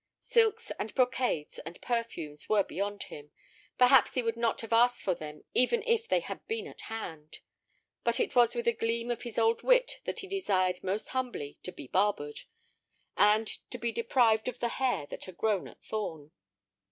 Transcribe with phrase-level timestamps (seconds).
[0.19, 3.29] Silks and brocades and perfumes were beyond him;
[3.77, 7.37] perhaps he would not have asked for them even if they had been at hand.
[8.03, 11.59] But it was with a gleam of his old wit that he desired most humbly
[11.61, 12.39] to be barbered,
[13.15, 16.31] and to be deprived of the hair that had grown at Thorn.